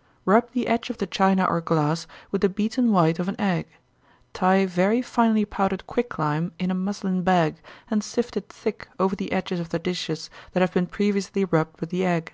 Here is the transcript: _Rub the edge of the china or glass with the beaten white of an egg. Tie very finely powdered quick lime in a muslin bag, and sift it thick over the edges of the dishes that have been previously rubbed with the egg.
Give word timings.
_Rub 0.24 0.50
the 0.52 0.66
edge 0.66 0.88
of 0.88 0.96
the 0.96 1.06
china 1.06 1.44
or 1.44 1.60
glass 1.60 2.06
with 2.30 2.40
the 2.40 2.48
beaten 2.48 2.90
white 2.90 3.18
of 3.18 3.28
an 3.28 3.38
egg. 3.38 3.66
Tie 4.32 4.64
very 4.64 5.02
finely 5.02 5.44
powdered 5.44 5.86
quick 5.86 6.18
lime 6.18 6.52
in 6.58 6.70
a 6.70 6.74
muslin 6.74 7.20
bag, 7.22 7.56
and 7.90 8.02
sift 8.02 8.34
it 8.34 8.48
thick 8.48 8.88
over 8.98 9.14
the 9.14 9.30
edges 9.30 9.60
of 9.60 9.68
the 9.68 9.78
dishes 9.78 10.30
that 10.54 10.60
have 10.62 10.72
been 10.72 10.86
previously 10.86 11.44
rubbed 11.44 11.82
with 11.82 11.90
the 11.90 12.06
egg. 12.06 12.32